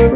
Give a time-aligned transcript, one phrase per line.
[0.00, 0.06] は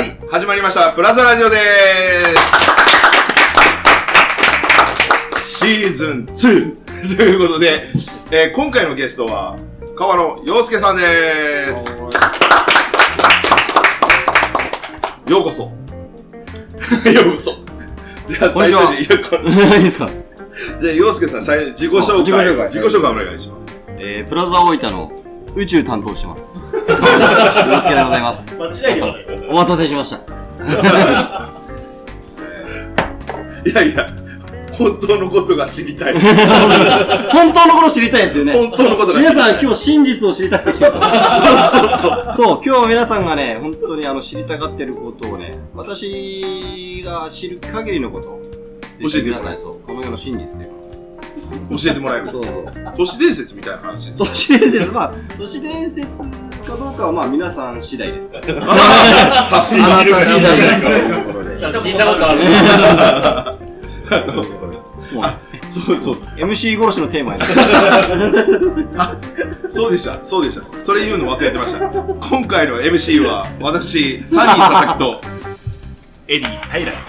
[0.00, 0.92] い、始まりました。
[0.92, 1.60] プラザラジオでー
[5.42, 5.58] す。
[5.58, 6.76] シーズン2
[7.18, 7.88] ということで、
[8.30, 9.56] えー今回のゲストは、
[9.96, 11.02] 川野洋介さんで
[11.74, 11.82] す。
[15.28, 15.62] ようこそ。
[17.10, 17.63] ようこそ。
[18.38, 19.36] では、最こんにちは初に、いやこ
[19.76, 20.08] いいですか？
[20.80, 23.66] じゃあ、洋介さん、最初に自己紹介、自己紹介自己紹介お願いします。
[23.98, 25.12] えー、プラザ大分の
[25.56, 26.58] 宇宙担当してます。
[26.74, 28.56] よろしくでございます。
[28.58, 30.16] 間違いではないお待たせしました。
[33.66, 34.06] いやいや、
[34.78, 36.14] 本当のことが知りたい。
[37.32, 38.52] 本当のこと知りたいですよね。
[38.52, 39.34] 本当のことが知りたい。
[39.34, 41.70] 皆さん今日真実を知りたくて来た。
[41.70, 42.34] そうそうそう。
[42.34, 48.40] そう、今日は皆さんがね、本当にあの知りたがってることをね、私が知る限りのこと。
[49.00, 50.74] 教えて皆さんにそう、この世の真実という
[51.70, 52.42] 教えてもらえるそう。
[52.96, 54.18] 都市伝説みたいな話です。
[54.18, 56.06] 都市伝説、まあ、都市伝説
[56.64, 58.44] かどうかはまあ皆さん次第ですから。
[59.44, 61.56] さすがあなた次第ですからというところで。
[61.90, 62.40] 聞いたことある。
[65.14, 65.24] もう
[65.68, 66.16] そうそう。
[66.36, 67.44] MC 殺しのテーマやね。
[69.70, 70.18] そうでした。
[70.24, 70.80] そうでした。
[70.80, 71.80] それ言うの忘れてました。
[71.88, 75.20] 今回の MC は、私、サニー佐々木と、
[76.28, 77.00] エリー・タイラーで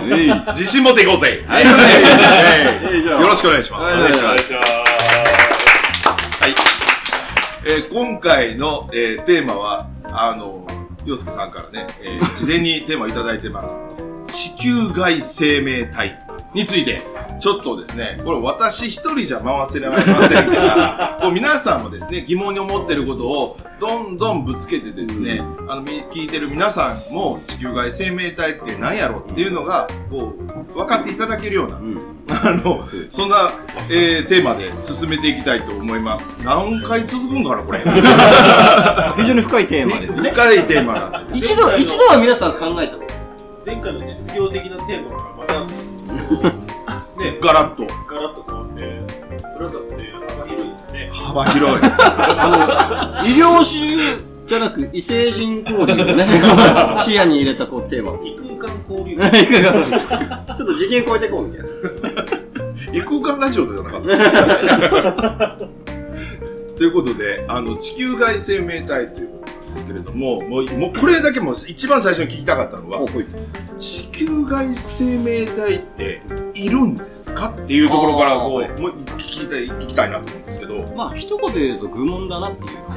[0.00, 0.50] ございます。
[0.58, 1.70] 自信持っていこうぜはいよ
[3.28, 3.84] ろしくお願いします。
[3.84, 4.24] はいお願いします。
[4.24, 4.72] お願いします。
[6.42, 6.54] はい。
[7.66, 10.66] えー今回の、えーテーマは、あの、
[11.04, 13.76] 洋介さんからね、えー事前にテーマをいただいてます。
[14.32, 16.18] 地球外生命体
[16.54, 17.02] について、
[17.38, 30.34] ちょっとですね、これ私一人じゃ回せられませんから、 こう皆さんもですね、疑問に思ってることをどんどんぶつけてですね、あの、み聞いてる皆さんも地球外生命体って何やろっていうのが、こ
[30.70, 33.52] う、分かっていただけるような、うんあの、そんな、
[33.90, 36.24] えー、テーマで進めていきたいと思います。
[36.44, 37.80] 何回続くんかな、これ。
[39.16, 40.30] 非常に深いテーマですね。
[40.30, 41.38] 深いテーマなんで。
[41.38, 43.10] 一度、一度は皆さん考えたこと。
[43.66, 45.89] 前回の実業的なテーマがまた、
[46.36, 49.02] ね、ガラッとガラッと変わって、
[49.56, 51.10] プラザって幅広いですね。
[51.12, 51.78] 幅広い。
[52.08, 56.26] あの、医療種じゃなく異星人交流をね、
[56.98, 58.18] 視野に入れたこうテーマ。
[58.24, 59.16] 異空間交流。
[59.22, 61.68] ちょっと次元超えていこうみたいな。
[62.92, 64.02] 異空間ラジオじゃなかっ
[65.58, 65.80] た。
[66.76, 69.29] ということで、あの、地球外生命体という
[69.70, 73.06] んですけれども、もう、もうこれだけも一番最初に聞きたかったのは、
[73.78, 76.22] 地球外生命体って
[76.54, 82.96] いるんですかっていうところから、こう、あーもう聞きたい、行きたいなと思うんですけど、まあ、一言で言うと愚問だなっていう感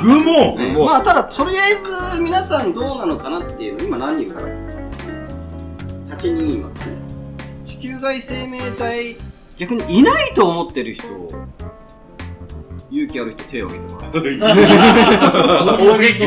[0.00, 0.06] じ。
[0.06, 0.58] 愚問？
[0.58, 1.74] ねまあ、ただ、とりあえ
[2.14, 4.46] ず皆さんどうなのかなっていうの、今何人から
[6.16, 6.80] ?8 人いますね。
[7.66, 9.16] 地球外生命体、
[9.58, 11.06] 逆にいないと思ってる人、
[12.92, 13.94] 勇気ある人手を挙げて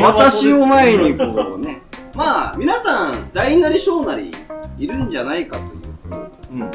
[0.00, 0.14] もらう。
[0.18, 1.82] 私を前にこうね。
[2.14, 4.32] まあ、皆さん、大なり小なり
[4.76, 5.68] いるんじゃないかという
[6.10, 6.16] と、
[6.52, 6.62] うん。
[6.62, 6.70] はい。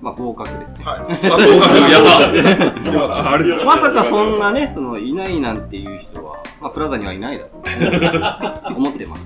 [0.00, 0.84] まあ合格ですね。
[0.84, 1.12] あ、合格、
[1.90, 1.98] や
[3.56, 3.64] った。
[3.64, 7.50] まさかそんなね、その、いないなんていう人は、まあ、プラザにはいないだろ
[8.70, 8.74] う。
[8.76, 9.22] 思ってます。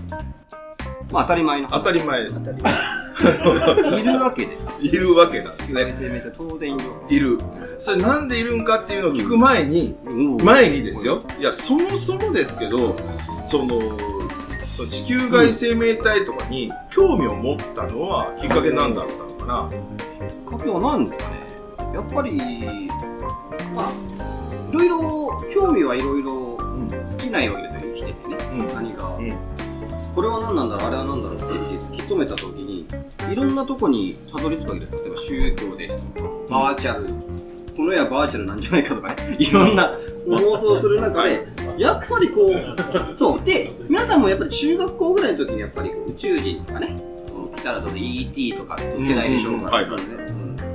[1.12, 1.78] まあ、当たり前のた。
[1.78, 4.00] 当たり前、当たり前。
[4.00, 4.66] いるわけです。
[4.80, 5.94] いるわけなんですね。
[5.98, 7.38] 生命体当然いるわいる。
[7.78, 9.94] それなんでいるんかっていうのを聞く前に、
[10.38, 10.44] け。
[10.44, 11.22] 前にですよ。
[11.38, 12.96] いや、そもそもですけど、
[13.46, 13.80] その、
[14.74, 19.08] その地球外生命体とかに興味を持ったのはきっかけなんだろ
[19.38, 19.70] うかな。
[19.70, 21.42] きっかけは何ですかね
[21.94, 22.88] やっぱり、
[23.74, 23.92] まあ、
[24.70, 26.58] いろいろ、興味はいろいろ
[27.18, 28.36] 尽きないわけですよ、生きててね。
[28.54, 29.51] うん何が、うん
[30.14, 30.76] これは何なんだ？
[30.76, 31.36] ろう、あれは何だろう？
[31.36, 31.44] って
[32.02, 32.86] 突き止めたときに、
[33.30, 35.02] いろんなとこにたどり着くわけです。
[35.04, 37.06] 例えば宗教ですとか、バーチャル、
[37.76, 39.08] この世はバーチャルなんじゃないかとか。
[39.14, 39.96] ね、 いろんな
[40.28, 41.46] 妄想する中で、
[41.78, 43.40] やっぱりこう、そう。
[43.44, 46.96] で、皆さんもやっぱり中学校ぐらいの時にやっぱり宇宙人とかね、
[47.56, 49.90] 来たらその ET とか世代でしょうから、来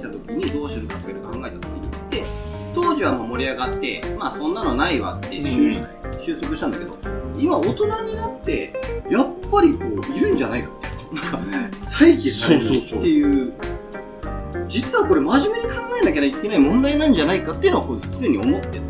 [0.02, 2.24] た時にどうするかというのを考えた時に、で、
[2.74, 5.72] 当時はもう盛り上がって、まあそんなのないわって収,、
[6.20, 6.96] 収束したんだけど、
[7.38, 8.74] 今大人になって、
[9.10, 10.70] やっぱりこう、いるんじゃないか
[11.12, 11.40] みたいな。
[11.40, 13.54] なんか、再起されるそうそうそうっていう、
[14.68, 18.84] 実はこれ真面目に考えなきゃいけない問題なんじゃないかっていうのはこう常に思ってる。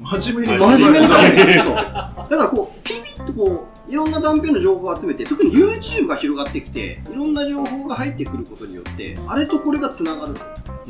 [0.00, 1.62] 真面目に真面目に考えてる。
[1.62, 1.74] そう。
[1.74, 10.34] だからこう、ピピッとこう、いろんな断片の情報を集めて、特に YouTube が広がってきて、いろんな情報が入ってくることによって、あれとこれが繋がる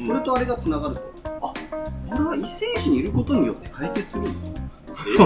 [0.06, 1.02] これとあれが繋がると。
[1.24, 1.54] あ、こ
[2.14, 4.60] れは異星人にいることによって解決するんだ。
[5.16, 5.24] こ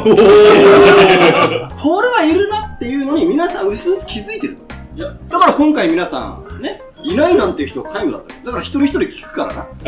[2.02, 4.64] れはいるなっていうのに皆さん薄々気づいてると。
[4.96, 9.66] いや、だから今回皆さん、ね、いないなんて人は皆無だったよだから一人一人聞くからな。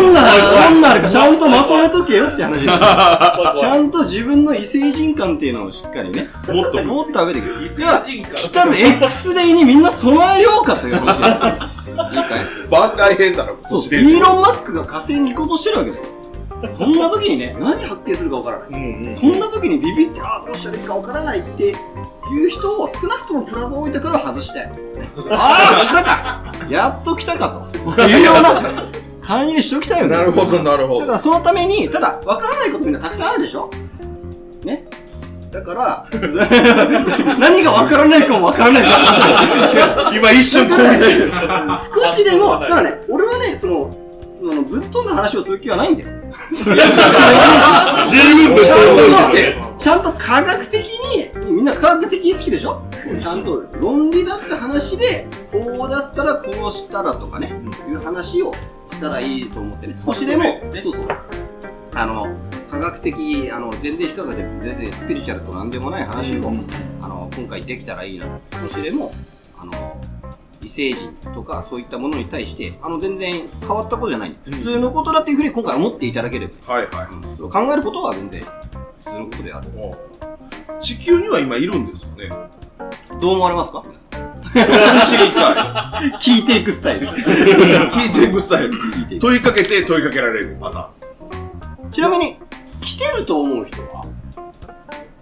[0.00, 0.20] どんな、
[0.70, 2.78] どんなあれかちゃんとまとめとけよって話です。
[3.58, 7.40] ちゃんと自分の異星人感っていうのをしっかりね、もっと持った上で。
[7.40, 8.00] 異星いや
[8.36, 11.18] 来たる X デーにみんな備えようかという話。
[11.18, 11.24] いい
[11.96, 12.04] か
[12.36, 16.04] い番外編だろ、そう、イーロン・マスクが火星に行こうとしてるわけだよ。
[16.76, 18.68] そんな時にね、何発見するかわからない。
[18.68, 18.72] う
[19.04, 19.16] んうん。
[19.16, 24.66] そんな時にビビって、ああ、どうしたらいいかわからないっていう人を少なくともプラザ置いてから外したい。
[24.66, 24.72] ね
[25.30, 27.62] ああ、来たかやっと来たか
[27.94, 28.02] と。
[28.02, 28.62] いうような
[29.22, 30.16] 感じにしておきたいよね。
[30.16, 31.00] なるほど、なるほど。
[31.00, 33.70] だからそのために、ただ、わからないことみんなたくさんあるでしょ？
[34.64, 34.84] ね
[35.52, 36.04] だから、
[37.38, 38.90] 何がわからないかもわからないか
[40.14, 41.30] 今一瞬凍りついてる。
[41.78, 43.90] 少しでも、だからね、俺はね、その、
[44.42, 46.10] あのぶっ飛んだ話をする気はないんだよ。
[46.50, 46.76] 十分
[48.64, 48.78] ちゃん
[49.62, 49.78] と。
[49.78, 52.82] ちゃんと科学的に、みんな科学的に好きでしょ？
[53.16, 57.52] ちゃんと論理だった話で、こうだったらこうしたらとかね、
[57.88, 58.52] いう話を
[58.92, 60.44] したらいいと思ってね、少しでも、
[60.82, 61.08] そうそう。
[61.94, 62.26] あの、
[62.70, 66.52] 科学的、あの、全然非科学で、全然スピリチュアルとなんでもない話を、
[67.00, 68.26] あの、今回できたらいいな。
[68.68, 69.12] 少しでも、
[69.58, 69.72] あの、
[70.62, 74.36] 異星人とかそういったものに対して、あの、全然変わったことじゃない。
[74.46, 76.74] うん普通のことだっていうふうに今回思っていただければ。
[76.74, 77.08] はいは
[77.40, 78.48] うん考えることは全然普
[79.04, 79.68] 通のことである。
[79.68, 79.70] い。
[80.82, 82.30] 地球には今いるんですかね？
[83.20, 83.82] どう思われますか？
[85.08, 87.06] 知りた 聞いていくスタイル。
[87.06, 87.08] い。
[87.90, 88.70] 聞いていくスタイル。
[88.74, 90.90] 聞いていく問いかけて問いかけられるパタ
[91.92, 92.36] ちなみに、
[92.80, 94.04] 来てると思う人は？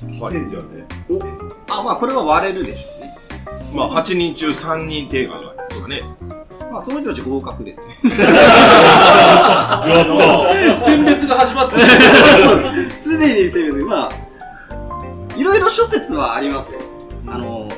[0.02, 0.20] ーン。
[0.20, 0.36] はい。
[0.36, 0.64] んじゃね。
[1.70, 2.95] あ、まあこれは割れるでしょ。
[3.72, 6.02] まあ、8人中3人程度ですかね。
[6.70, 7.76] まあその人たち合格で。
[10.84, 11.82] 選別が始まってる。
[12.98, 14.10] すでに攻めて、まあ、
[15.36, 16.80] いろいろ諸説はありますよ。
[17.28, 17.68] あの、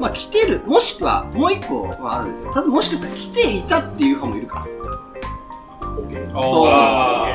[0.00, 2.52] まあ来てる、もしくはもう一個はあるんですよ。
[2.52, 4.64] ただもしかしたら来ていたっていう人もいるから。
[6.40, 7.28] そうあ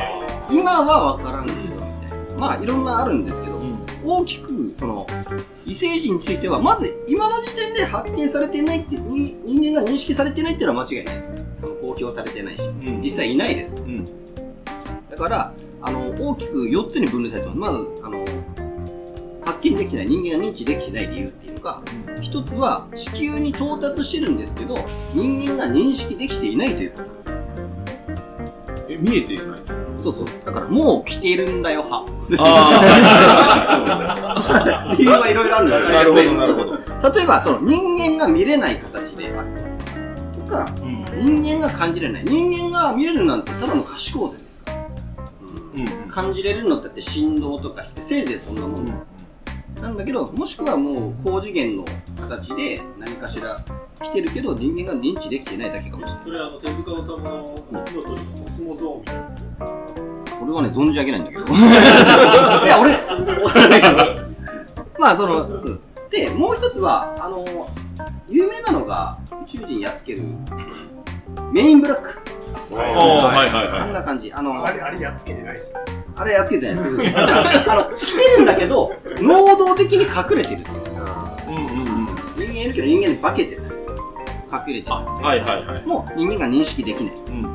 [0.50, 2.38] 今はわからんけど、みたいな。
[2.38, 3.43] まあいろんなあるんです
[4.04, 5.06] 大きく、その、
[5.64, 11.28] 異星人については、まず今の時点で発見されてないって、に人間が認識されてないっていうのは間違いないです。
[11.60, 13.74] その公表されてないし、ーうん実際いないです。
[13.74, 14.04] うん。
[15.10, 17.58] だから、あの、大きく4つに分類されてます。
[17.58, 18.24] まず、あの、
[19.44, 21.82] 発見できてない、人間が認知できてない理由っていうのが、
[22.20, 24.76] 一つは地球に到達してるんですけど、
[25.14, 27.14] 人間が認識できていないということ。
[28.88, 30.26] え、見えていないそうそう。
[30.44, 32.12] だから、もう来ているんだよ、派。
[32.38, 33.64] あ
[34.98, 36.72] 理由はいろいろあるんだあ、なるほど、なるほど。
[37.14, 39.48] 例えば、その人間が見れない形である
[40.46, 41.42] とか、うん。
[41.42, 42.24] 人間が感じれない。
[42.24, 44.76] 人間が見れるなんてただの可視光線ですから。
[46.04, 46.10] うん。
[46.10, 48.92] 感じれるのってだって振動とかして、せいぜいそんなもんだ。
[49.80, 51.84] なんだけど、もしくはもう高次元の
[52.20, 53.58] 形で何かしら
[54.02, 56.24] 来てるけど、人間が認知できてないだけかもしれない。
[56.24, 59.43] それあの手塚治虫のコスモゾーンみたいな。
[59.58, 61.44] これはね、存じ上げないんだけど。
[61.46, 62.98] いや、俺、
[64.98, 65.48] まあ、その、
[66.10, 67.44] で、もう一つは、あの、
[68.28, 70.22] 有名なのが、宇宙人やっつける、
[71.52, 72.20] メインブラック。
[72.72, 72.80] ああ、
[73.26, 74.32] はいはいあんはな感じ。
[74.32, 75.78] あの、あれ、あれやっつけてないですよ。
[76.16, 76.96] あれやっつけてないです。
[77.68, 80.94] あの、来てるんだけど、能動的に隠れてるっていう。
[80.94, 81.48] い。
[81.48, 81.62] うんうん
[81.98, 82.06] うん。
[82.36, 83.62] 人間いるけど人間に化けてる。
[84.52, 84.90] 隠れてる。
[84.94, 85.82] あ、はいはいはい。
[85.86, 87.14] もう人間が認識できない。
[87.28, 87.48] うん。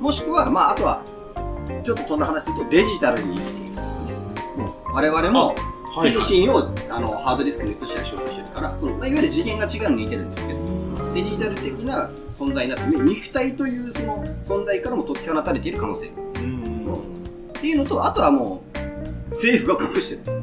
[0.00, 1.02] もしくは、まあ、あとは、
[1.84, 3.38] ちょっと飛んだ話すると、デジタルに
[4.92, 16.06] 我々も、はい精神をあのハードディスクに移したりしようとしてるから、そのまあ、いわゆる次元が違うのに似てるんですけど、デジタル的な存在になって、肉体というその存在からも解き放たれている可能性。
[16.06, 16.10] っ
[17.52, 18.64] ていうのと、あとはも
[19.30, 20.42] う、政府が隠してる。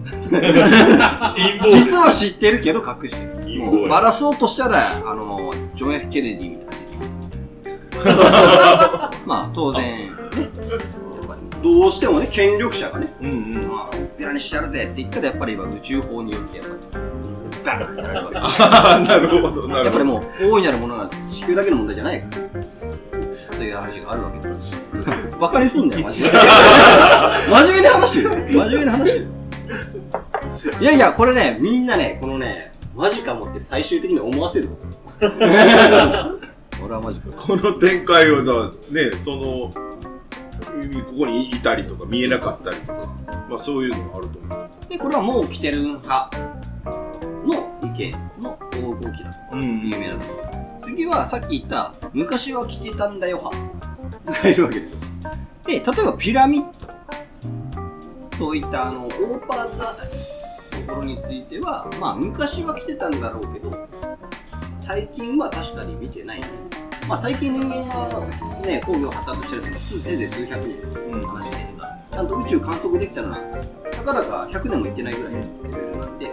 [1.69, 3.89] 実は知ってるけど隠してる。
[3.89, 9.11] バラそうとしたら、あの、ジョン・ F・ ケネディみたいな。
[9.27, 10.11] まあ、当然、
[11.61, 13.67] どうしてもね、権力者がね、うんうん。
[13.67, 17.11] まあ、おっぺらにしてやるぜって言ったら、やっぱり今、宇宙法によって、やっぱり、
[17.63, 19.75] バーンってなるわけですああ、 なるほど、なるほど。
[19.77, 22.71] やっぱりもう、大いなるものは地球だけの問題じゃないから。
[23.61, 25.37] という話があるわけです。
[25.39, 26.31] バカにすんだよ、マジで。
[26.31, 28.63] 真面目に話してるよ。
[28.65, 30.81] 真面目に話してる。
[30.81, 34.69] いやいや、これね、みんなね、このね、マジかもって最終的に思わせる。
[35.21, 37.27] 俺はマジか。
[37.37, 39.90] この展開をだ、ね、その、
[41.05, 43.07] ここにいたりとか見えなかったりとか、
[43.49, 44.69] まあそういうのもあると思う。
[44.89, 46.29] で、これはもう来てる派
[47.45, 48.11] の意見
[48.41, 49.57] の黄金期だと。
[49.57, 50.61] うん有名なところ。
[50.83, 54.99] 次はさっき言った、昔は来てたんだよ派がいるわけですよ。
[55.65, 56.93] で、例えばピラミッドとか、
[58.37, 60.11] そういったあの、大パーツあたり
[60.81, 63.87] のところについては、まあ昔は来てたんだろうけど、
[64.81, 66.47] 最近は確かに見てないね。
[67.07, 68.19] まあ最近人間が
[68.65, 73.37] ね、工業発達してるのも数せいぜい数百年の話ですが、ちゃんと宇宙観測できたのは、
[73.91, 76.31] たかだか100年もいってないぐらいのレベルなんで、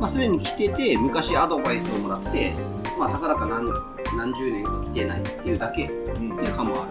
[0.00, 2.52] まあすでに来てて、昔アドバイスをもらって、
[2.98, 3.66] まあたかだか何
[4.16, 6.90] 何十年か来てないっていうだけっていう派もある。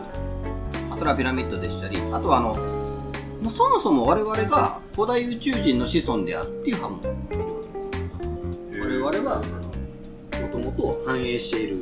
[0.90, 7.02] まあ、それはピラミッドでしたり、あとはあの、もうそもそも我々が古代宇宙人の子孫であるっていう派も
[8.72, 9.22] いるわけです。
[9.22, 9.42] 我々は
[10.42, 11.82] もともと繁栄している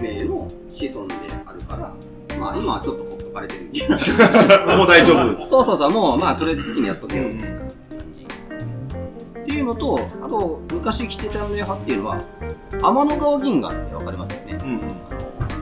[0.00, 1.14] 文明の子孫で
[1.46, 1.94] あるから、
[2.38, 3.96] まあ今はちょっとほっとかれてるみたいな。
[4.76, 5.44] もう大丈夫。
[5.44, 7.74] そうそうそう、もうまあとりあえず好きにやっとけようんみたいな感じ。
[9.40, 12.22] っていうのと、あと昔来てたの派っていうのは、
[12.82, 14.58] 天の川銀河ってわかりますよね。
[14.62, 14.80] うんうん。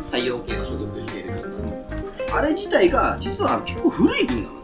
[0.02, 1.42] 太陽系が所属している銀
[2.28, 2.38] 河。
[2.38, 4.59] あれ自体が実は結構古い銀河。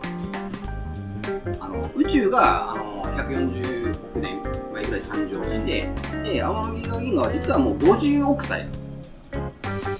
[1.61, 5.89] あの宇宙があの140億年前ぐらい誕生して、
[6.23, 8.67] で、天の川銀河は実はもう50億歳。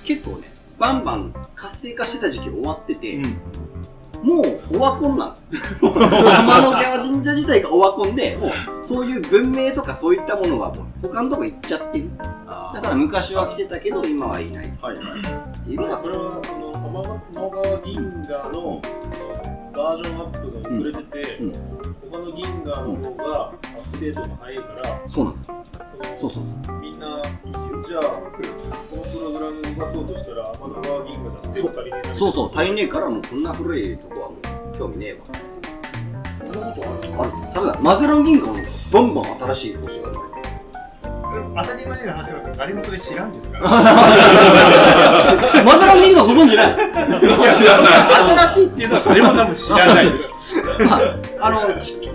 [0.05, 3.37] 結構ね、バンバン活性化してた時期終わってて、うん
[4.25, 5.79] もうオワコンなんです。
[5.81, 8.51] 天の川神社自体がオワコンで、もう
[8.83, 12.09] そういう文明とかそういったものはもう他のとこ行っちゃってる。
[12.17, 12.25] だ
[12.81, 15.21] から昔は来てたけど今はいないはいはい。
[15.21, 18.81] っていうのがそれはその天の川銀河の
[19.77, 21.84] バージョンアップが遅れてて、うん
[22.15, 25.47] 他の銀河の方がアップデートが早いから、そうなんです。
[26.21, 26.77] そうそうそう。
[26.79, 27.21] みんな、
[27.89, 28.23] じゃあ、こ
[28.97, 35.19] のプログラム動かそうとしたら、天の川銀河じゃステップ足りねえなそうそう、足りねえからもうこんな古いとこはもう興味ねえわ。
[36.47, 37.53] そんなことあるある。
[37.53, 40.35] ただ、マゼロン銀河のバンバン新しい星が生まれて
[41.57, 43.59] 当たり前の話だと何もそれ知らんですか
[45.65, 48.47] マゼロン銀河ご存知ない 知らない。
[48.47, 50.34] 新しいっていうのは誰も多分知らないです。
[50.79, 51.61] まあ、あの、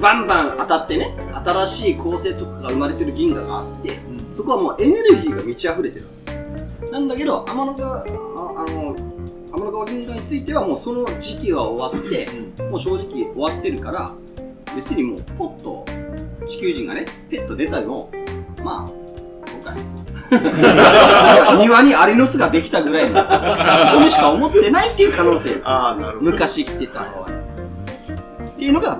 [0.01, 3.97] バンバン当たってね、新しい構成とかが生まれてる銀河があって、
[4.35, 6.07] そこはもうエネルギーが満ち溢れてる。
[6.91, 8.05] なんだけど、天の川、ああ
[8.71, 8.95] の、
[9.51, 12.27] 天の川銀河についてはもうその時期が終わって、
[12.63, 14.11] もう正直終わってるから、
[14.75, 15.85] 別にもうポッと
[16.47, 18.09] 地球人がね、ペット出たの、
[18.63, 18.87] まあ、
[19.49, 19.99] そうかい。
[21.57, 23.19] 庭にアリの巣ができたぐらいの
[23.89, 25.59] 人にしか思ってないっていう可能性。
[25.63, 26.31] ああ、なるほど。
[26.31, 27.38] 昔来てたのは。
[28.59, 28.99] っていうのが、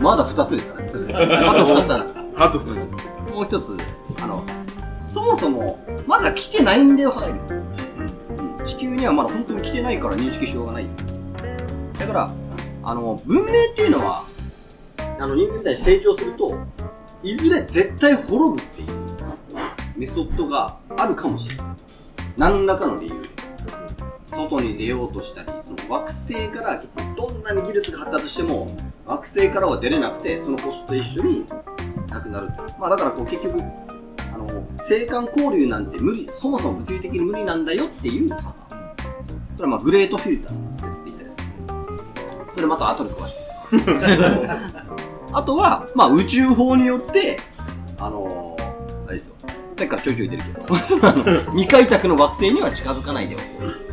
[0.00, 1.14] まだ二つですからね。
[1.14, 2.10] あと二つある。
[2.34, 3.32] あと二つ。
[3.32, 3.76] もう一つ、
[4.20, 4.44] あの、
[5.14, 5.78] そもそも、
[6.08, 8.66] まだ来てないんだよ、入る。
[8.66, 10.88] 地球にはまだ本当に来てないから認識しようがない。
[12.00, 12.34] だから、
[12.82, 14.24] あの、文明っていうのは、
[15.20, 16.58] あの、人間みたいに成長すると、
[17.22, 18.88] いずれ絶対滅ぶっていう
[19.96, 21.66] メソッドがあるかもしれない。
[22.36, 23.28] 何らかの理由で。
[24.26, 31.46] 外に出ようとしたり、その惑星から結局どんなに技術が発達しても、惑星からは出れなくて、その星と一緒に
[32.08, 32.62] なくなると。
[32.78, 38.28] まあだからこう結局、あの、星間交流なんて無理、そもそも物理的に無理なんだよっていう。
[38.28, 38.40] それ
[39.62, 44.50] はまあグレートフィルターの説って言ったりするそれまた後で詳しく。
[45.32, 47.38] あとは、まあ宇宙法によって、
[47.98, 48.56] あの、
[49.06, 49.34] あれですよ。
[49.40, 50.74] さっきからちょいちょい出る けど、
[51.52, 53.89] 未開拓の惑星には近づかないでおこ誰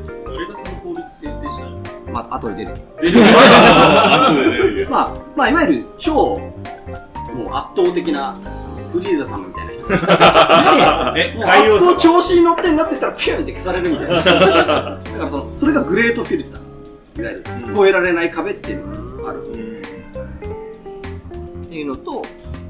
[2.17, 2.73] まあ後で出る。
[3.01, 8.35] 出るまあ、まあ、いわゆる超、もう圧倒的な、
[8.91, 11.13] フリーザ様みたいな人。
[11.13, 14.15] で えもうあそこ調子に乗ってんなって言ったらピュンって消されるみたいな。
[14.23, 17.21] だからその、それがグレートフィルター。
[17.21, 17.43] いわゆる、
[17.73, 19.41] 越えられない壁っていうのがある。
[19.43, 19.45] っ
[21.69, 22.23] ていうのと、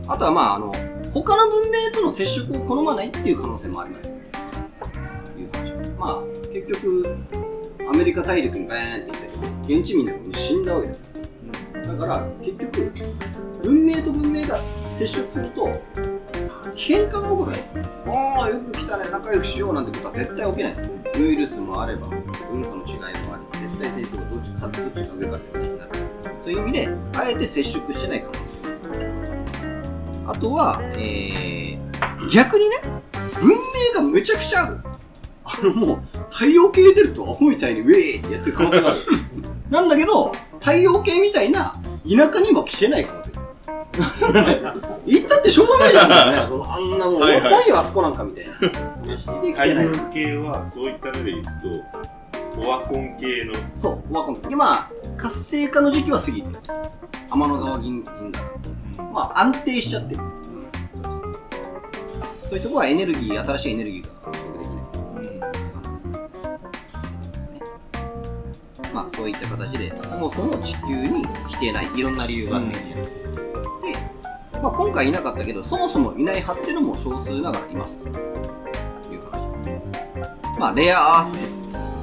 [0.08, 0.74] あとはまあ、あの、
[1.14, 4.08] 他の文明との接触を好まないっていう可能性もあります。
[4.08, 4.12] い
[5.44, 5.74] う話。
[5.98, 6.18] まあ、
[6.52, 7.16] 結局、
[7.90, 9.28] アメリカ大陸にバーンって行ったけ
[9.76, 11.94] ど、現地民のみんな死んだわけだ。
[11.94, 12.92] だから、結局、
[13.64, 14.60] 文明と文明が
[14.98, 15.68] 接触すると、
[16.76, 17.54] 喧嘩が起こる。
[18.08, 20.76] ああ、よく来たね、仲良くしようなんてことは絶対起きない。
[21.20, 25.92] ウイルスもあれば、文化の違いもあり、絶対戦争がどっちか、どっちが上かって話になる。
[26.44, 28.68] そういう意味で、あえて接触してない可能性。
[30.28, 32.82] あとは、えー、逆にね、
[33.40, 33.56] 文明
[33.96, 34.78] がめちゃくちゃある。
[35.48, 36.00] あのもう、
[36.30, 39.02] 太陽系出るとアホみたいにウェーってやってる可能性がある。
[39.70, 41.76] なんだけど、太陽系みたいな
[42.08, 43.28] 田舎にも来てない可能性。
[45.08, 46.16] 行ったってしょうがないじゃん、ね、
[46.68, 49.92] あんなもん、はいはい来いよあそこなんかみたいな太陽。
[50.14, 52.08] 系はそういった目でいくと
[52.60, 54.50] オワコン系のそう、わかんない。
[54.50, 56.60] で、まあ、活性化の時期は過ぎてる。
[57.30, 59.12] 天の川銀銀河。
[59.14, 60.22] まあ、安定しちゃってる。
[62.50, 64.10] そういうところはエネルギー、新しいエネルギーが
[68.98, 71.88] まあ、そういった形で、そもそも地球に来てない。
[71.96, 72.78] いろんな理由があって、で、
[74.54, 77.94] まあ、今回いなかったけど、そもそもいない派っていうのも少数ながらいます。
[77.94, 78.10] と
[79.14, 80.60] いう話。
[80.60, 81.38] まあ、レアアース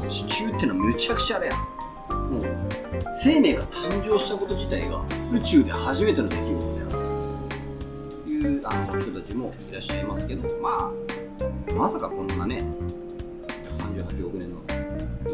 [0.09, 0.25] 説。
[0.29, 2.15] 地球ってのはむちゃくちゃレア。
[2.15, 2.43] もう、
[3.21, 5.01] 生命が誕生したこと自体が
[5.33, 6.91] 宇宙で初めての出来事である
[8.23, 10.93] というあの人たちもいらっしゃいますけど、ま
[11.69, 12.63] あ、まさかこんなね、
[13.81, 14.61] 38億年の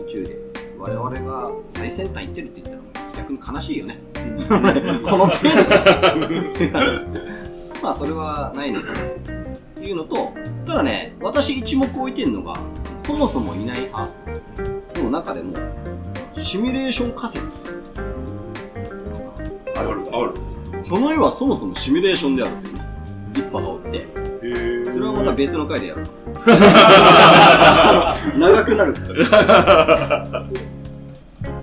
[0.03, 0.50] 宇宙で
[0.81, 3.99] 我々が最先端行ってるって言ったら逆に悲しいよね。
[4.49, 5.55] この程度。
[7.83, 8.79] まあ、それはないね
[9.75, 10.33] というのと、
[10.67, 12.57] ただね、私一目置いてるのが、
[13.05, 14.11] そもそもいない派
[15.03, 15.55] の中でも、
[16.39, 17.47] シミュレーション仮説。
[19.77, 20.35] あるある
[20.89, 22.75] その絵はそもそもシミュレーションであるという
[23.35, 24.07] 立派がおって、
[24.93, 26.07] それはまた別の回でやる。
[28.39, 28.95] 長くなる。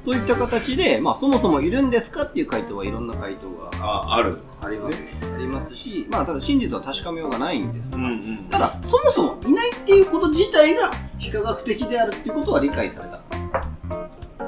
[0.07, 4.95] といった形で、まあ、そもそもいるんですかっていう回答はいろんな回答がああるあります,、
[5.35, 13.19] ありますし、まあ、ただ真実は確かめようがないんですが、うんうんただ、そもそもいないっていうこと自体が非科学的であるっていうことは理解された。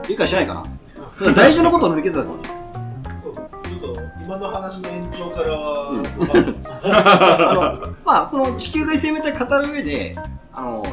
[0.08, 0.54] 理解しないか
[1.20, 1.36] な？
[1.36, 3.22] 大事なことを抜けてたかもしれない。
[3.22, 5.50] そう、ちょっと今の話の延長から、
[5.90, 6.04] うん
[6.88, 10.16] あの、まあ、その地球外生命体語る上で、
[10.54, 10.84] あの、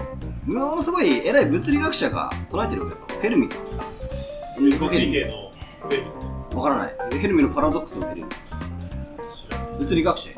[0.44, 3.20] ものすごい偉い物理学者が唱えてるわけですよ。
[3.20, 3.54] フェルミさ
[3.92, 3.95] ん。
[4.58, 6.56] 自己推計のフェルミさん。
[6.56, 6.94] わからない。
[7.10, 8.30] フェルミのパラドックスのフェルミ。
[8.30, 10.30] 知らない物理学者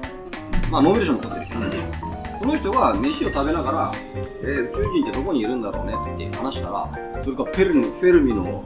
[0.70, 1.76] まあ、ノーベル賞も取ってる人なんで、
[2.40, 3.92] その人が飯を食べながら、
[4.42, 5.94] えー宇宙人ってどこにいるんだろうね
[6.26, 8.62] って話したら、それがペルミフェルミの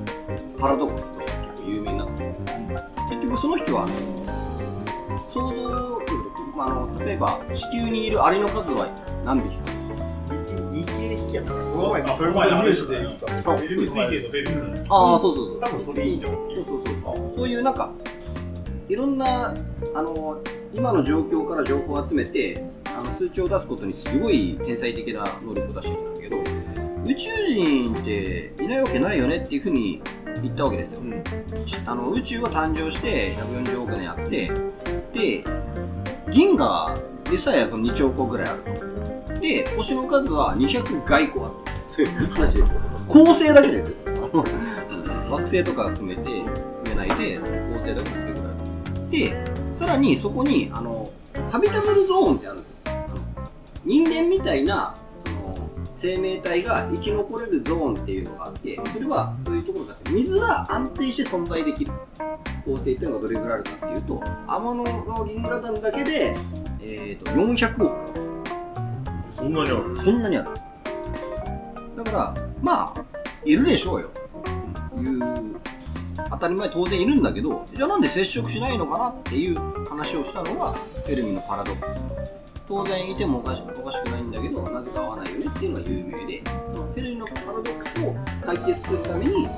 [0.58, 2.34] パラドックスとして結構有名になって、
[3.10, 3.92] 結局その人は、あの
[5.32, 6.02] 想像、
[6.56, 8.88] まあ、あの例えば地球にいるアリの数は
[9.24, 9.71] 何匹か。
[11.72, 14.86] それこそニューさん。
[14.88, 15.60] ああ、そうそうそう。
[15.60, 17.32] 多分それ以上そうそうそう。
[17.36, 17.92] そういうなんか
[18.88, 19.54] いろんな
[19.94, 20.40] あの
[20.74, 26.36] 今の状況から情報を集めてあの数値を出すことにすごい天才的な能力を出してきたんだけど
[27.04, 29.62] 宇宙人っていないわけないよねっていう。
[29.62, 30.02] ふうに
[30.42, 31.04] 言ったわけですよ、う。
[31.04, 31.22] ん
[31.86, 34.50] あの宇宙は誕生して140億年あって
[35.14, 35.44] で
[36.30, 36.98] 銀河
[37.30, 38.91] でさえその2兆個ぐらいあると
[39.42, 41.54] で星の数は200外個ある。
[41.54, 42.72] とそういう話です
[43.08, 43.96] 恒星だけですよ。
[45.28, 48.42] 惑星とか含めて埋めないで恒星だけですけど。
[49.10, 51.10] でさらにそこにあの
[51.50, 52.74] ハビタブルゾーンってあるんですよ。
[53.84, 54.94] 人間みたいな
[55.26, 61.92] その生命体が生き残れるゾーンっていうのがあってそれはどういうところかって水が安定して存在できる。
[62.64, 66.36] 恒星っていうのがどれぐらいあるかっていうと天の川銀河団だけで、
[66.80, 68.21] えー、と400億。
[69.42, 69.96] そんなにある？
[69.96, 70.50] そんなにある。
[71.96, 73.04] だからまあ
[73.44, 74.10] いるでしょうよ。
[74.96, 75.20] いう
[76.30, 81.86] 当たり前当然いるんだけどじゃあなんで接触しないのかなっていう話をしたのがフェルミのパラドック。
[81.86, 81.90] ス
[82.68, 88.14] 当然いてもおかしおかしくないんだけどなぜか合わないよねっていうのが有名でそのフェルミのパラドックスを
[88.46, 89.48] 解決するために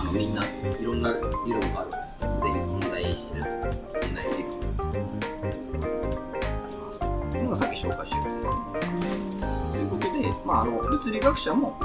[0.00, 1.12] あのみんないろんな
[1.46, 1.90] 理論がある。
[2.18, 3.57] すでに存在してる。
[10.48, 11.78] まあ、あの物理学者も、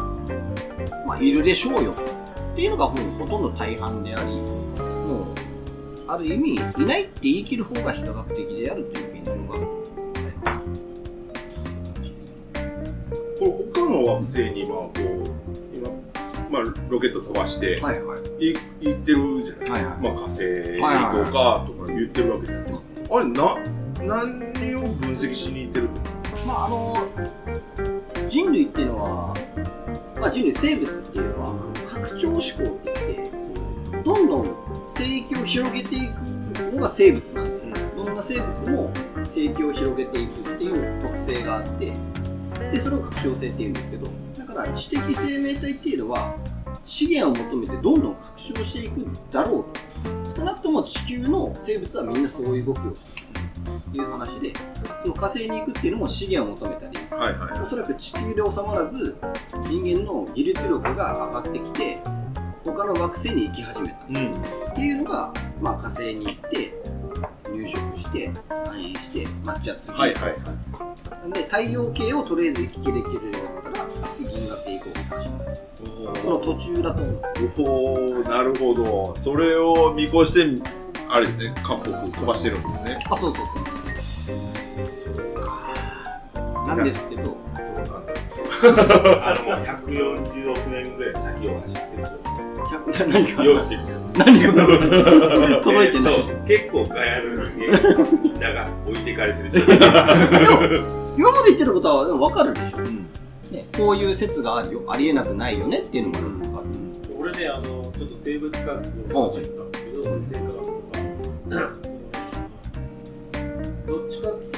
[1.06, 1.91] まあ、いるでしょうよ。
[1.91, 5.36] っていうのがもうほとんど大半でありもう
[6.08, 9.60] ある意味いないって言い切る方が非科学的であるという現状がこ
[13.41, 14.99] れ他の惑星にまあこう
[15.76, 15.89] 今
[16.49, 18.49] まあロケット飛ばしてはいはい。
[18.52, 19.97] い行ってるじゃないですか、はいはい。
[19.99, 20.41] まあ火星
[20.80, 23.58] 行こうかとか言ってるわけじゃないですか、あれな
[23.99, 25.89] 何を分析しに行ってる
[26.47, 26.95] まああの
[28.34, 29.36] 人類っていうのは、
[30.19, 31.54] まあ、人類生物っていうのは
[31.86, 34.56] 拡張思考って言ってどんどん
[34.98, 38.04] 生域を広げていくのが生物なんですよ。
[38.04, 38.91] どんな生物も
[39.36, 41.93] 生域を広げていくっていう特性があって
[42.72, 44.08] でそれを拡張性っていうんですけど
[44.39, 46.36] だから知的生命体っていうのは
[46.84, 49.63] 資源を求めてどんどん拡張していくだろう
[50.34, 50.39] と。
[50.39, 53.33] 少なくとも地球の生物はみんなそういう動きをしてる。
[53.98, 54.54] いう話で
[55.04, 59.16] その火星に行くっていうのも資源を求めたりはいはいおそらく地球で収まらず
[59.68, 62.00] 人間の技術力が上がってきて
[62.64, 63.96] 他の惑星に行き始めた。
[64.10, 64.42] うん。
[64.72, 66.74] っていうのが、まあ、火星に行って
[67.52, 70.30] 入植して繁栄して、まあ、じゃあ次、はいはいは
[71.28, 71.32] い。
[71.34, 73.86] で太陽系をとりあえず行き来できるようになったら
[74.20, 77.22] 銀河系行こうって話その途中だと思う。
[77.60, 79.14] おおなるほど。
[79.18, 80.64] それを見越して
[81.10, 83.00] あれですね各国飛ばしてるんですね。
[83.10, 83.66] あそうそうそう。
[83.66, 83.83] か
[84.89, 85.15] そう
[86.67, 87.24] なんですけど。
[87.24, 88.13] どうなんだろ
[89.26, 92.04] あのもう140億年ぐらい先を走ってる。
[92.63, 93.43] 100何が。
[93.43, 93.82] 要してる
[94.17, 95.62] 何が。
[95.62, 96.13] 届いてない。
[96.13, 99.63] えーと結構ガヤる人間みんなが置いてかれてる。
[101.17, 102.78] 今まで言ってることはでも分かるでしょ。
[102.78, 103.08] う、うん、
[103.52, 104.82] ね、こういう説があるよ。
[104.88, 106.74] ありえなくないよねっていうのもある。
[107.24, 110.82] 俺ね、あの、ちょっと生物学の話だったんですけど、生化学と
[111.52, 111.69] か、
[113.88, 114.53] どっちかっていうと、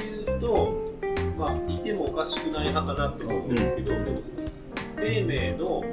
[1.36, 4.48] まあ、いてもおかしくない派かなって思うんですけど、でもその
[4.96, 5.84] 生命の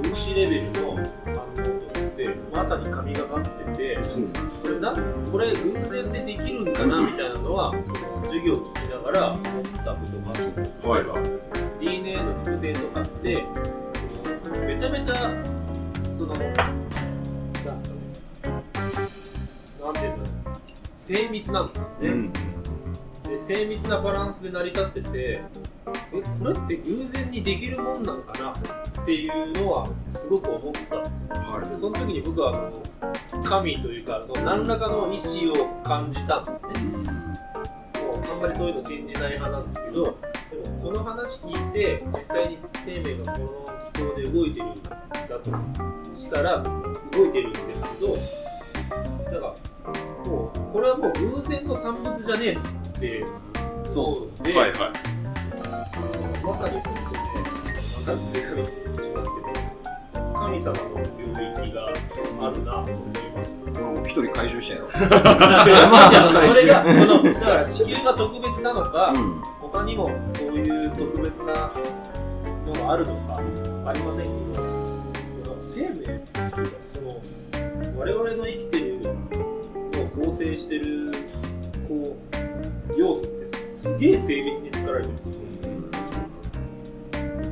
[0.00, 1.56] 分子レベルの反応
[1.92, 3.98] とって、まさに神がかってて、
[4.62, 4.94] これな、
[5.32, 10.90] これ偶然でできるんかなみたいなのは、その授業を聞きながら思ったことがあるんですよ。
[10.90, 11.84] はい。
[11.84, 13.44] DNA の複製とかって、
[14.66, 15.14] めちゃめちゃ、
[16.16, 17.82] その、なんですかね、
[19.82, 20.56] なんていうんだろう、
[20.94, 22.08] 精密なんですよね。
[22.08, 22.32] うん
[23.24, 25.42] で精密なバランスで成り立っててえ
[26.12, 28.50] これって偶然にできるもんなんかな？
[28.50, 36.80] っていうのはすごく思ったんですねはでその時に僕はあの神というかその何らかの意志を感じたんですよね。
[38.00, 40.14] もうあんまりそういうの信じない派なんですけどでも
[40.82, 43.46] この話聞いて実際に生命がこの
[43.92, 44.90] 気候で動いてるんだ
[45.42, 45.50] と
[46.16, 48.16] したら動いてるんですけど
[49.32, 52.58] だからもうこれはもう偶然の産物じゃねえっ
[53.04, 53.24] て
[53.92, 54.42] そう。
[54.42, 54.78] で、はいはい。
[56.42, 57.20] まさに本当ね、
[57.94, 58.72] また追加にし
[59.14, 59.52] ますけど、
[60.34, 63.54] 神様の領域があるなと思います。
[63.78, 65.06] もう一人回収したよ、それ
[66.66, 71.68] が、その、だから地球が特別なのか、うん他にもそういう特別な
[72.64, 73.40] のがあるのか、
[73.86, 77.20] ありませんけど、生命っていうか、その、
[77.98, 81.10] 我々の生きてるのを構成してる、
[81.88, 82.44] こう、
[82.96, 85.32] 要素ってすげえ精密に作られてるんですよ。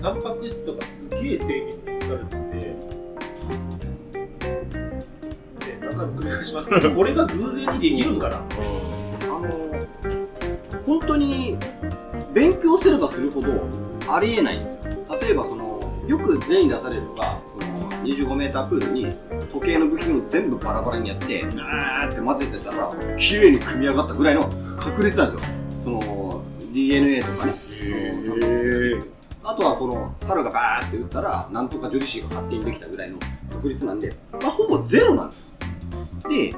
[0.03, 2.40] タンパク質とかすげえ精密に作られてて、
[5.66, 8.37] で、だから繰り返しますけど、これが偶然にできるんかな。
[8.37, 8.40] あ
[9.38, 9.49] の
[10.87, 11.57] 本当に
[12.35, 13.49] 勉強すればするほど
[14.09, 17.38] ありえないんですよ例えばそのよく例に出されるのが
[18.03, 19.07] 25m プールに
[19.53, 24.51] 時計の部品を全部バラバラにやってあーって混ぜてたら綺麗に組み上がったぐらいの
[24.83, 25.51] 確率なんですよ。
[25.85, 26.42] その
[26.73, 27.53] DNA とかね。
[27.85, 29.12] へ
[29.45, 33.18] あとはその猿がバーって打ったらなんとか女子子が勝手にできたぐらいの
[33.51, 35.51] 確率なんで、まあ、ほぼゼロなんです
[36.25, 36.31] よ。
[36.31, 36.57] で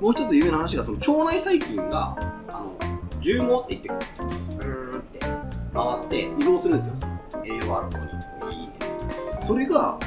[0.00, 2.16] もう一つ有名な話がその腸内細菌が
[2.48, 2.76] あの
[3.20, 4.12] 重毛って言って
[4.58, 7.44] ぐーって回って移動するんですよ。
[7.44, 8.04] 栄養あるとこ
[8.40, 8.56] ろに。
[8.56, 8.74] いいね
[9.46, 9.98] それが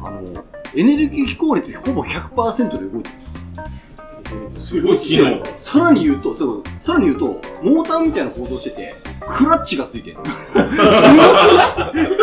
[0.00, 3.36] あのエネルギー飛行率ほぼ100%で動いてるす
[4.82, 8.94] ごい機能さらに言うと、そう、さらに言うと、モーターみたいな構造してて、
[9.28, 10.16] クラッチがついてる。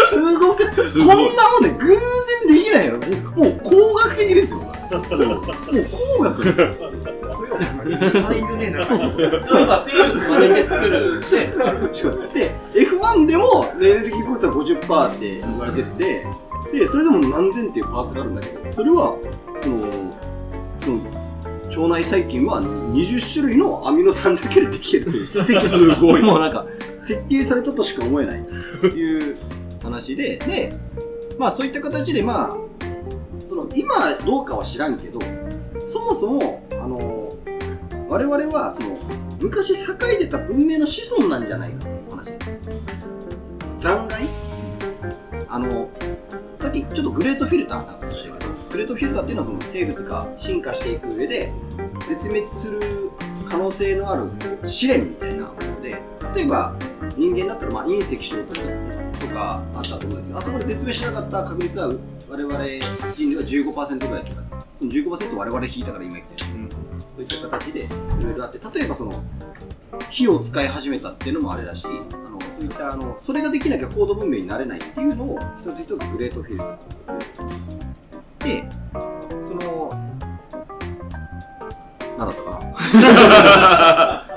[0.10, 0.74] すごくない？
[0.86, 1.98] すごくこんなもんね、偶然
[2.56, 2.98] できないやろ。
[3.00, 4.58] もうもう工学的ですよ。
[4.58, 4.72] もう
[6.18, 6.44] 工学。
[8.88, 9.12] そうそう。
[9.46, 11.20] そういえば生物真似て作る
[12.34, 16.26] で、F1 でもエネルギー効率は50%って言われてて、
[16.74, 19.16] で、それでも何千っていうパーツがあるんだけど、それは、
[19.62, 19.78] その、
[20.84, 21.23] その、
[21.80, 25.44] 腸内細菌は20種類のアミノ酸だけでできてるという。
[25.44, 26.66] すごいもうなんか、
[27.00, 28.46] 設計されたとしか思えない
[28.82, 29.38] という
[29.82, 30.76] 話で、で、
[31.38, 32.58] まあそういった形で、まあ、
[33.50, 35.20] その、今どうかは知らんけど、
[35.88, 37.36] そもそも、あの、
[38.08, 38.98] 我々は、その、
[39.40, 39.76] 昔栄
[40.14, 42.32] えてた文明の子孫なんじゃないかという話。
[43.78, 44.30] 残骸？
[45.50, 45.90] あの、
[46.60, 48.30] さっきちょっとグレートフィルターの話し
[48.74, 51.52] たけど、グレートフィルターっていうのはその生物が進化していく上で、
[52.08, 52.82] 絶滅する
[53.48, 54.30] 可能性のある
[54.66, 56.02] 試練みたいなもので、
[56.36, 56.76] 例えば
[57.16, 61.94] 人間だったらまあ隕石衝突とかあったと思うんですけど、あそこで絶滅しなかった確率は
[62.30, 62.58] 我々
[63.16, 64.42] 人類は15%ぐらいとか、
[64.80, 66.70] その15%我々引いたから今生きてる。
[67.16, 67.88] そういった形でい
[68.24, 69.24] ろいろあって、例えばその
[70.10, 77.83] 火を使い始めたっていうのもあれだし、あのそういったあのそれができなきゃ高度文明になれないっていうのを一つ一つグレートフィルター
[78.44, 79.00] で、そ
[79.68, 79.90] の、
[82.18, 84.28] なんだったかな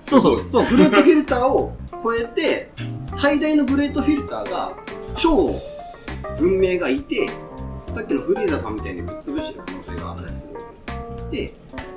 [0.00, 2.70] そうそう、そう、グレートフィルターを超えて、
[3.12, 4.72] 最大のグレートフィルターが、
[5.16, 5.54] 超
[6.38, 7.28] 文明がいて、
[7.94, 11.54] さっきのフリーザさんみたいにぶっ潰してる可能性があったりするで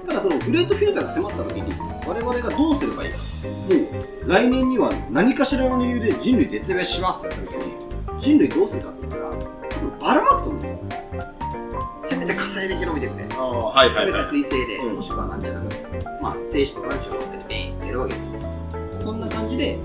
[0.07, 1.73] ただそのグレートフィルターが迫った時に、
[2.07, 3.17] 我々がどうすればいいか。
[3.17, 3.23] も
[4.25, 7.73] う、来年には何かしらの理由で人類絶滅しますって時に、
[8.19, 9.22] 人類どうするかって言ったら、
[12.67, 13.08] せめて火星で広めて。
[13.08, 13.26] くれ。
[13.36, 14.06] ああはいはいはい。
[14.06, 14.95] それが水星で、うん。
[14.95, 18.41] もしくはなんじゃなくて、まあ、精子と卵子を乗っけてビーンってやるわけですよ。
[19.02, 19.78] そんな感じで、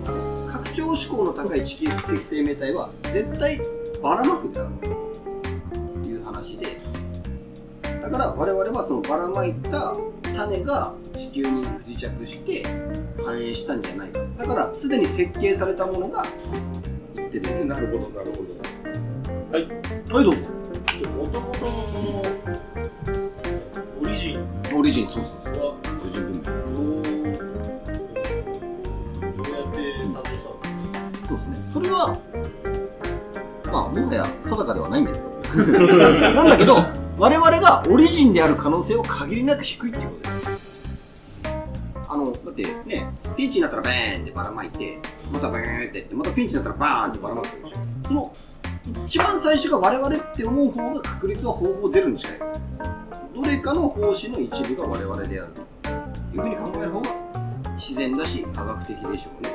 [0.50, 3.60] 拡張志向の高い地球的生命体は、絶対
[4.02, 6.66] ばらまくだろうという話で、
[8.00, 12.64] だから我々はそのばらまいた種が地球に不時着して
[13.24, 14.20] 繁栄したんじゃないか。
[14.38, 16.24] だからすでに設計されたものが
[17.16, 18.78] いってるなるほどなるほど。
[19.50, 19.66] はい
[20.08, 20.57] どうぞ
[21.06, 22.22] もともとのその
[24.02, 24.38] オリジン。
[24.76, 27.38] オリジンそうそうはオリジン文明
[29.36, 30.98] どうやって誕生したんですか？
[31.28, 31.52] そうですね。
[31.72, 32.18] それは
[33.66, 35.28] まあもはや定かではないんだけど。
[36.34, 36.76] なんだけど
[37.18, 40.68] 我々がオリジンである可能性は限りなく低いっていうことです。
[42.10, 43.06] あのだってね
[43.36, 44.98] ピンチになったらバーンってばらまいて
[45.32, 47.76] またバーンってやってまたピンチになったらバーンってばらまくでしょ。
[48.06, 48.32] その
[49.06, 52.38] 一番最初が我々って思う方が確率は方法ゼロに近い
[53.34, 55.52] どれかの胞子の一部が我々である。
[56.30, 57.10] というふうに考える方が
[57.76, 59.50] 自然だし科学的でしょうね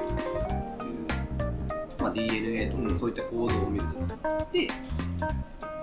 [0.80, 4.00] という、まあ、DNA とかそういった構造を見ると。
[4.52, 4.78] です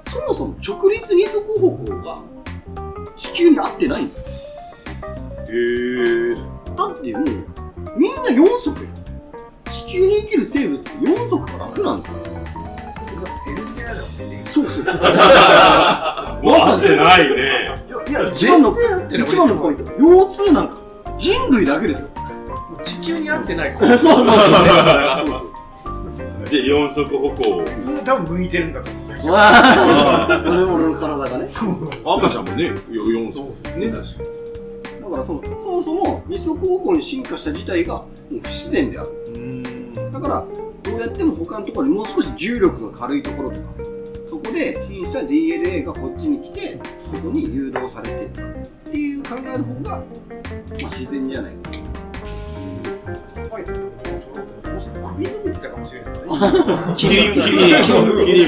[0.04, 2.18] でそもそも直立二足歩行が
[3.16, 4.24] 地球に合ってないんですよ
[5.48, 6.34] へえ
[6.76, 7.24] だってもう
[7.96, 8.88] みんな4足よ。
[9.70, 12.14] 地球に生きる生物って4足が楽なんだよ
[13.90, 14.50] ヘルニアだ。
[14.50, 14.84] そうそう
[16.42, 17.70] もう合ってないね。
[18.08, 18.76] いや、一番の
[19.10, 19.84] 一番のポイント。
[19.98, 20.76] 腰痛なんか
[21.18, 22.08] 人類だけですよ。
[22.82, 23.76] 地球に合ってない。
[23.78, 25.50] そうそうそう
[26.50, 27.64] で、四足歩行。
[27.86, 31.48] 僕多分向いてるんだと思俺俺の体がね。
[32.04, 33.42] 赤ちゃんもね4足
[33.78, 33.88] ね。
[33.88, 34.02] だか
[35.16, 39.10] らそのそもそも二足歩行に進化した自体が不自然である。
[39.34, 40.12] うん。
[40.12, 40.44] だから
[40.82, 43.62] どうやっても他のところにもう少し重力が軽いところとか
[44.28, 48.42] そこで進した DNA がこっちに来てそこに誘導されていった。
[48.90, 50.02] っていう考える方が、まあ、
[50.74, 51.70] 自然じゃないか。
[53.54, 53.62] はい。
[54.68, 56.32] もし首伸びてたかもしれないですね。
[56.96, 57.32] キリン。
[57.32, 57.82] キリン。
[58.24, 58.46] キリン。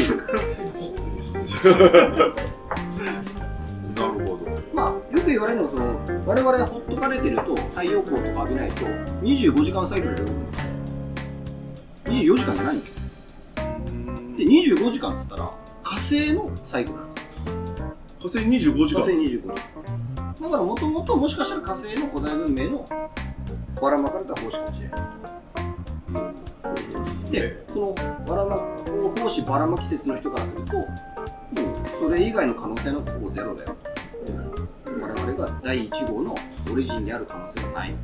[3.94, 4.40] なるほど。
[4.72, 5.82] まあよく言われるのはその
[6.26, 8.86] 我々はほっとかれてると太陽光とか浴びないと
[9.22, 10.32] 25時間サイクルで動く。
[10.32, 10.71] んですよ
[12.12, 13.02] 24時間じゃないんですよ
[14.36, 15.50] で25時間っつったら
[15.82, 17.46] 火星のサイクルなんです。
[17.46, 19.00] よ火星25時間。
[19.02, 19.54] 火星25時間。
[20.42, 22.86] だからもともともしかしたら火星の古代文明の
[23.80, 25.00] ばらまかれた胞子かもしれない
[27.30, 27.94] でその
[28.26, 30.86] ばらまこのばらまき説の人からするともう
[32.00, 33.76] それ以外の可能性のほぼゼロだよ
[35.00, 36.34] 我々が第1号の
[36.72, 37.94] オリジンである可能性はない。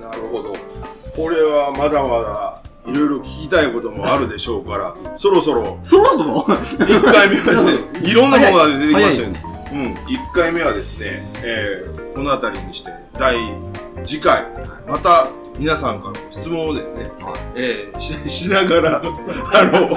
[0.00, 0.54] なるほど
[1.20, 7.72] これはまだまだいろいろ聞きたいこともあるでしょうからそろそろそもそも1回目はですね
[8.08, 9.42] いろんなものが出てきましたよね。
[9.44, 13.36] 早うん、1回目はですね、えー、この辺りにして第
[14.02, 14.44] 次回
[14.88, 15.28] また
[15.58, 17.10] 皆さんからの質問をですね、
[17.54, 18.14] えー、し
[18.48, 19.88] しながら あの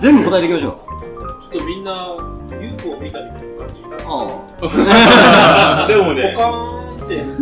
[0.00, 1.52] 全部答えていきましょう。
[1.52, 2.16] ちょっとみんな
[2.58, 5.86] UFO 見たみたいな感じになってああ。
[5.88, 6.34] でもね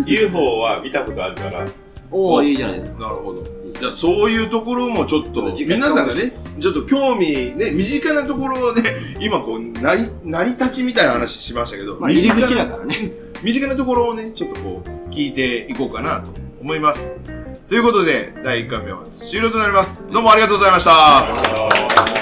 [0.07, 1.65] UFO は見たことあるから、
[2.13, 3.01] おおいいじゃないですか。
[3.01, 3.43] なるほど。
[3.81, 8.83] じゃあそういうところもちょっと皆さんがねちょっと興味ね身近なところをね
[9.19, 13.11] 今こう成り成り立ちみたいな話しましたけど、まあ入り口なだからね。
[13.43, 17.13] 身近なところをねちょっとこう聞いていこうかなと思います。
[17.69, 20.01] ということで第1回目は終了となります。
[20.13, 22.22] どうもありがとうございました